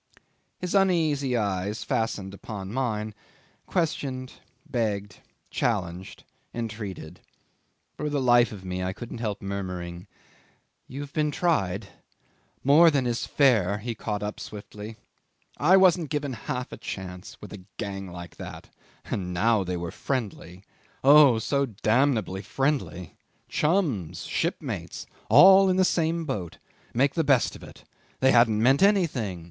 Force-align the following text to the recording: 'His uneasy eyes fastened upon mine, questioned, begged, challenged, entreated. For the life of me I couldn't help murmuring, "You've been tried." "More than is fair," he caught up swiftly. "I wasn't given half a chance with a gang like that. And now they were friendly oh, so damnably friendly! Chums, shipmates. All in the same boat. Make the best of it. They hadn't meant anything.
'His 0.57 0.73
uneasy 0.73 1.37
eyes 1.37 1.83
fastened 1.83 2.33
upon 2.33 2.73
mine, 2.73 3.13
questioned, 3.67 4.33
begged, 4.67 5.19
challenged, 5.51 6.23
entreated. 6.55 7.19
For 7.97 8.09
the 8.09 8.19
life 8.19 8.51
of 8.51 8.65
me 8.65 8.81
I 8.83 8.93
couldn't 8.93 9.19
help 9.19 9.43
murmuring, 9.43 10.07
"You've 10.87 11.13
been 11.13 11.29
tried." 11.29 11.89
"More 12.63 12.89
than 12.89 13.05
is 13.05 13.27
fair," 13.27 13.77
he 13.77 13.93
caught 13.93 14.23
up 14.23 14.39
swiftly. 14.39 14.97
"I 15.57 15.77
wasn't 15.77 16.09
given 16.09 16.33
half 16.33 16.71
a 16.71 16.77
chance 16.77 17.39
with 17.39 17.53
a 17.53 17.61
gang 17.77 18.07
like 18.11 18.37
that. 18.37 18.71
And 19.05 19.31
now 19.35 19.63
they 19.63 19.77
were 19.77 19.91
friendly 19.91 20.63
oh, 21.03 21.37
so 21.37 21.67
damnably 21.67 22.41
friendly! 22.41 23.17
Chums, 23.49 24.23
shipmates. 24.23 25.05
All 25.29 25.69
in 25.69 25.75
the 25.75 25.85
same 25.85 26.25
boat. 26.25 26.57
Make 26.91 27.13
the 27.13 27.23
best 27.23 27.55
of 27.55 27.61
it. 27.61 27.83
They 28.19 28.31
hadn't 28.31 28.63
meant 28.63 28.81
anything. 28.81 29.39